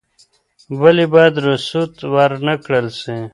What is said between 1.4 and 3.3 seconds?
رسوت ورنکړل سي؟